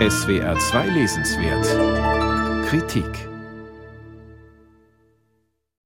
[0.00, 3.06] SWR 2 Lesenswert Kritik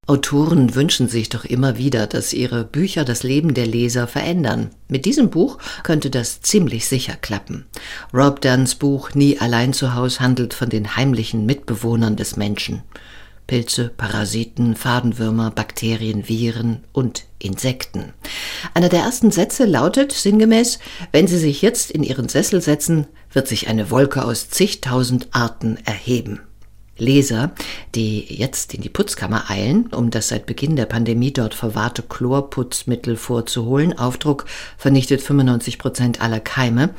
[0.06, 4.70] Autoren wünschen sich doch immer wieder, dass ihre Bücher das Leben der Leser verändern.
[4.88, 7.66] Mit diesem Buch könnte das ziemlich sicher klappen.
[8.14, 12.84] Rob Dunns Buch Nie allein zu Haus handelt von den heimlichen Mitbewohnern des Menschen.
[13.46, 18.14] Pilze, Parasiten, Fadenwürmer, Bakterien, Viren und Insekten.
[18.74, 20.78] Einer der ersten Sätze lautet sinngemäß,
[21.12, 25.78] wenn Sie sich jetzt in Ihren Sessel setzen, wird sich eine Wolke aus zigtausend Arten
[25.84, 26.40] erheben.
[26.98, 27.52] Leser,
[27.94, 33.16] die jetzt in die Putzkammer eilen, um das seit Beginn der Pandemie dort verwahrte Chlorputzmittel
[33.16, 36.90] vorzuholen, Aufdruck vernichtet 95 Prozent aller Keime,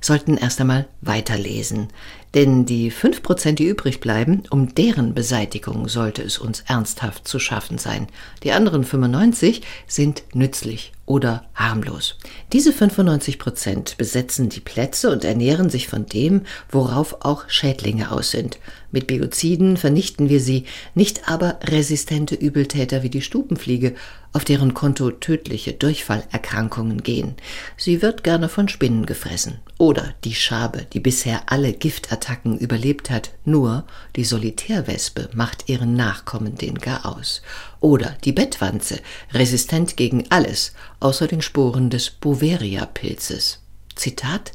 [0.00, 1.88] sollten erst einmal weiterlesen.
[2.36, 7.38] Denn die fünf Prozent, die übrig bleiben, um deren Beseitigung sollte es uns ernsthaft zu
[7.38, 8.08] schaffen sein.
[8.42, 12.16] Die anderen 95 sind nützlich oder harmlos.
[12.52, 18.32] Diese 95 Prozent besetzen die Plätze und ernähren sich von dem, worauf auch Schädlinge aus
[18.32, 18.58] sind.
[18.90, 23.94] Mit Bioziden vernichten wir sie, nicht aber resistente Übeltäter wie die Stubenfliege,
[24.32, 27.36] auf deren Konto tödliche Durchfallerkrankungen gehen.
[27.76, 29.60] Sie wird gerne von Spinnen gefressen.
[29.78, 32.25] Oder die Schabe, die bisher alle Giftattacken
[32.58, 33.84] überlebt hat, nur
[34.16, 37.42] die Solitärwespe macht ihren Nachkommen den gar aus.
[37.80, 39.00] Oder die Bettwanze,
[39.32, 43.60] resistent gegen alles, außer den Sporen des Boveria-Pilzes.
[43.94, 44.52] Zitat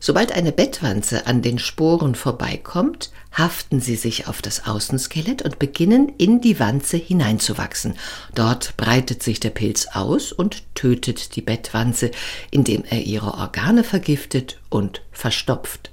[0.00, 6.12] Sobald eine Bettwanze an den Sporen vorbeikommt, haften sie sich auf das Außenskelett und beginnen
[6.18, 7.94] in die Wanze hineinzuwachsen.
[8.34, 12.12] Dort breitet sich der Pilz aus und tötet die Bettwanze,
[12.50, 15.90] indem er ihre Organe vergiftet und verstopft.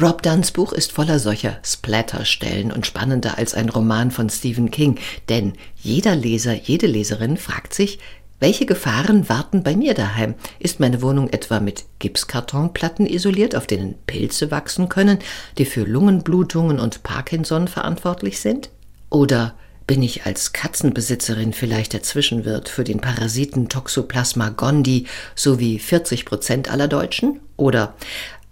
[0.00, 4.98] Rob Dunns Buch ist voller solcher Splatterstellen und spannender als ein Roman von Stephen King,
[5.28, 7.98] denn jeder Leser, jede Leserin fragt sich,
[8.40, 10.34] welche Gefahren warten bei mir daheim?
[10.58, 15.18] Ist meine Wohnung etwa mit Gipskartonplatten isoliert, auf denen Pilze wachsen können,
[15.56, 18.70] die für Lungenblutungen und Parkinson verantwortlich sind?
[19.08, 19.54] Oder
[19.86, 26.70] bin ich als Katzenbesitzerin vielleicht der Zwischenwirt für den Parasiten Toxoplasma gondii sowie 40 Prozent
[26.70, 27.40] aller Deutschen?
[27.56, 27.94] Oder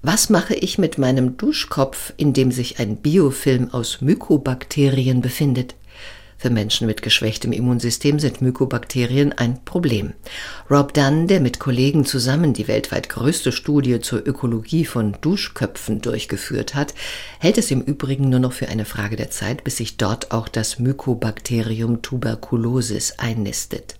[0.02, 5.76] was mache ich mit meinem Duschkopf, in dem sich ein Biofilm aus Mykobakterien befindet?
[6.42, 10.12] Für Menschen mit geschwächtem Immunsystem sind Mykobakterien ein Problem.
[10.68, 16.74] Rob Dunn, der mit Kollegen zusammen die weltweit größte Studie zur Ökologie von Duschköpfen durchgeführt
[16.74, 16.94] hat,
[17.38, 20.48] hält es im Übrigen nur noch für eine Frage der Zeit, bis sich dort auch
[20.48, 23.94] das Mykobakterium tuberculosis einnistet.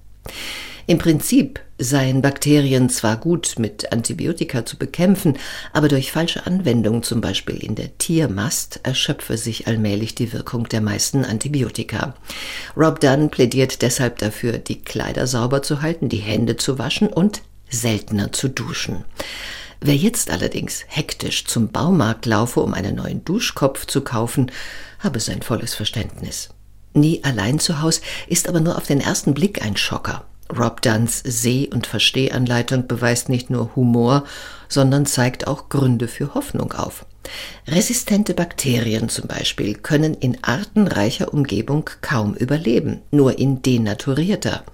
[0.93, 5.39] Im Prinzip seien Bakterien zwar gut mit Antibiotika zu bekämpfen,
[5.73, 10.83] aber durch falsche Anwendung, zum Beispiel in der Tiermast, erschöpfe sich allmählich die Wirkung der
[10.83, 12.15] meisten Antibiotika.
[12.77, 17.41] Rob Dunn plädiert deshalb dafür, die Kleider sauber zu halten, die Hände zu waschen und
[17.71, 19.07] seltener zu duschen.
[19.81, 24.53] Wer jetzt allerdings hektisch zum Baumarkt laufe, um einen neuen Duschkopf zu kaufen,
[24.99, 26.51] habe sein volles Verständnis.
[26.93, 30.27] Nie allein zu Haus ist aber nur auf den ersten Blick ein Schocker.
[30.57, 34.25] Rob Dunns Seh- und Verstehanleitung beweist nicht nur Humor,
[34.69, 37.07] sondern zeigt auch Gründe für Hoffnung auf.
[37.69, 44.65] Resistente Bakterien zum Beispiel können in artenreicher Umgebung kaum überleben, nur in denaturierter.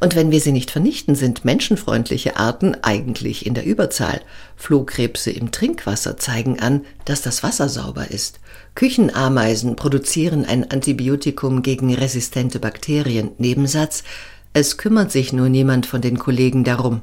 [0.00, 4.22] Und wenn wir sie nicht vernichten, sind menschenfreundliche Arten eigentlich in der Überzahl.
[4.56, 8.40] Flohkrebse im Trinkwasser zeigen an, dass das Wasser sauber ist.
[8.74, 13.32] Küchenameisen produzieren ein Antibiotikum gegen resistente Bakterien.
[13.36, 14.04] Nebensatz
[14.52, 17.02] es kümmert sich nur niemand von den Kollegen darum.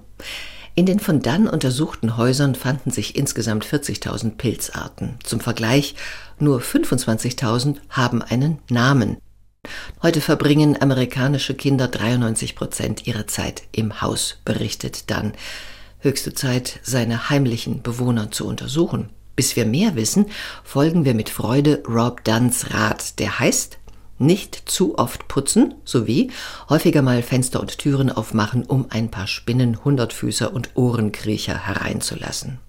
[0.76, 5.16] In den von dann untersuchten Häusern fanden sich insgesamt 40.000 Pilzarten.
[5.24, 5.96] Zum Vergleich,
[6.40, 9.18] nur 25.000 haben einen Namen.
[10.04, 15.34] Heute verbringen amerikanische Kinder 93 Prozent ihrer Zeit im Haus, berichtet dann.
[16.00, 19.10] Höchste Zeit, seine heimlichen Bewohner zu untersuchen.
[19.36, 20.28] Bis wir mehr wissen,
[20.64, 23.80] folgen wir mit Freude Rob Dunns Rat, der heißt
[24.20, 26.32] nicht zu oft putzen sowie
[26.70, 32.60] häufiger mal Fenster und Türen aufmachen, um ein paar Spinnen, Hundertfüßer und Ohrenkriecher hereinzulassen.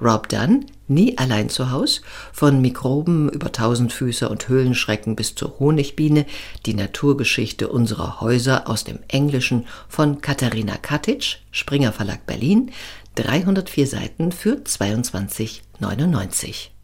[0.00, 2.02] Rob Dunn, nie allein zu Haus,
[2.32, 6.26] von Mikroben über Tausendfüßer und Höhlenschrecken bis zur Honigbiene,
[6.66, 12.70] die Naturgeschichte unserer Häuser aus dem Englischen von Katharina Katic, Springer Verlag Berlin,
[13.14, 16.75] 304 Seiten für 22,99.